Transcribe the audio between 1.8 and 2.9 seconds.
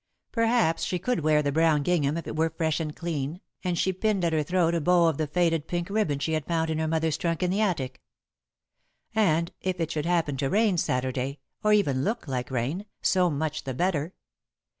gingham if it were fresh